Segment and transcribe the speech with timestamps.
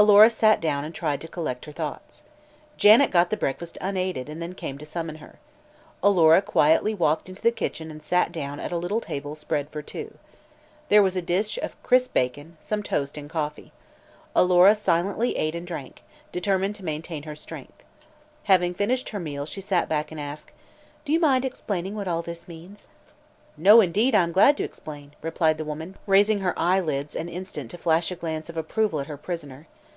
[0.00, 2.22] Alora sat down and tried to collect her thoughts.
[2.76, 5.40] Janet got the breakfast unaided and then came to summon her.
[6.04, 9.82] Alora quietly walked into the kitchen and sat down at a little table spread for
[9.82, 10.14] two.
[10.88, 13.72] There was a dish of crisp bacon, some toast and coffee.
[14.36, 17.82] Alora silently ate and drank, determined to maintain her strength.
[18.44, 20.52] Having finished her meal she sat back and asked:
[21.04, 22.84] "Do you mind explaining what all this means?"
[23.56, 27.78] "No, indeed; I'm glad to explain," replied the woman, raising her eyelids an instant to
[27.78, 29.66] flash a glance of approval at her prisoner.